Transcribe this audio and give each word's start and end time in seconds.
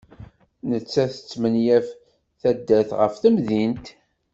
Nettat 0.69 1.11
tesmenyaf 1.15 1.87
taddart 2.41 2.91
ɣef 2.99 3.13
temdint. 3.21 3.85